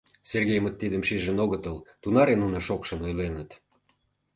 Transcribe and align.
Сергеймыт 0.29 0.75
тидым 0.81 1.01
шижын 1.07 1.37
огытыл, 1.43 1.77
тунаре 2.01 2.35
нуно 2.41 2.57
шокшын 2.67 2.99
ойленыт. 3.07 3.49